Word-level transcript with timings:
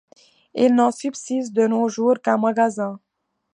Il 0.55 0.73
n'en 0.73 0.89
subsiste 0.89 1.53
de 1.53 1.67
nos 1.67 1.87
jours 1.87 2.19
qu'un 2.23 2.37
magasin. 2.37 2.99